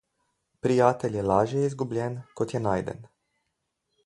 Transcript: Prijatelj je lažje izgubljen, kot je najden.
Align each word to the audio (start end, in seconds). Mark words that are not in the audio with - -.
Prijatelj 0.65 1.17
je 1.19 1.25
lažje 1.33 1.67
izgubljen, 1.67 2.19
kot 2.41 2.57
je 2.57 2.63
najden. 2.71 3.09